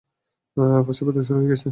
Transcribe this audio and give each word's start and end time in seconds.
প্রসব 0.85 1.05
ব্যথা 1.07 1.21
শুরু 1.27 1.39
হয়েছে। 1.41 1.67